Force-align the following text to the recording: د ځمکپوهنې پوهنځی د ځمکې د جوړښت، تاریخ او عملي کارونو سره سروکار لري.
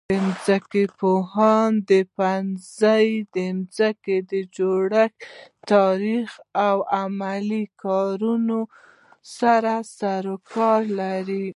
د 0.09 0.11
ځمکپوهنې 0.45 1.99
پوهنځی 2.17 3.07
د 3.35 3.37
ځمکې 3.77 4.17
د 4.31 4.31
جوړښت، 4.55 5.17
تاریخ 5.71 6.29
او 6.67 6.77
عملي 7.01 7.63
کارونو 7.83 8.59
سره 9.37 9.73
سروکار 9.99 10.81
لري. 11.01 11.47